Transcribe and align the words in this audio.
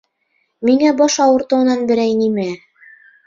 Миңә 0.69 0.93
баш 1.01 1.17
ауыртыуынан 1.27 1.85
берәй 1.91 2.17
нимә? 2.25 2.47